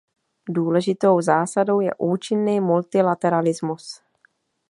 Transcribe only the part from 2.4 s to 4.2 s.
multilateralismus.